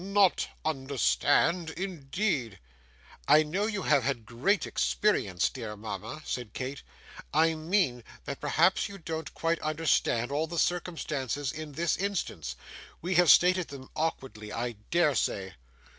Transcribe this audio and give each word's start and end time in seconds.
Not 0.03 0.47
understand, 0.65 1.69
indeed!' 1.69 2.57
'I 3.27 3.43
know 3.43 3.67
you 3.67 3.83
have 3.83 4.01
had 4.03 4.25
great 4.25 4.65
experience, 4.65 5.47
dear 5.47 5.77
mama,' 5.77 6.23
said 6.25 6.53
Kate; 6.53 6.81
'I 7.35 7.53
mean 7.53 8.03
that 8.25 8.41
perhaps 8.41 8.89
you 8.89 8.97
don't 8.97 9.31
quite 9.35 9.59
understand 9.59 10.31
all 10.31 10.47
the 10.47 10.57
circumstances 10.57 11.51
in 11.51 11.73
this 11.73 11.97
instance. 11.97 12.55
We 13.03 13.13
have 13.13 13.29
stated 13.29 13.67
them 13.67 13.91
awkwardly, 13.95 14.51
I 14.51 14.71
dare 14.89 15.13
say. 15.13 15.53